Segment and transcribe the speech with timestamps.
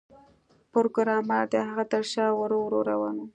[0.73, 3.25] پروګرامر د هغه تر شا ورو ورو روان و